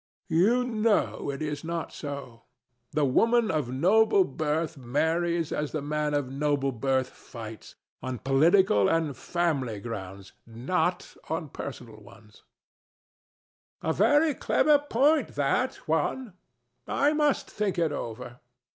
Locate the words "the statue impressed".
13.81-13.93